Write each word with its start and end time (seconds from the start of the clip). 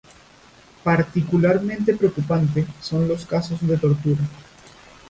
Particularmente 0.83 1.93
preocupante 1.93 2.65
son 2.81 3.07
los 3.07 3.23
casos 3.23 3.61
de 3.67 3.77
tortura. 3.77 4.23